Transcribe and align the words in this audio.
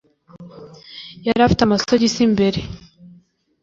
Yari 1.25 1.41
afite 1.43 1.61
amasogisi 1.63 2.19
imbere 2.27 2.59